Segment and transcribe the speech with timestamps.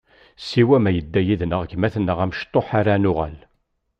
[0.47, 3.37] Siwa ma yedda yid-nneɣ gma-tneɣ amecṭuḥ ara nuɣal.